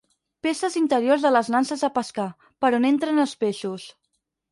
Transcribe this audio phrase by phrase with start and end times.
[0.45, 2.25] Peces interiors de les nanses de pescar,
[2.65, 3.87] per on entren els peixos.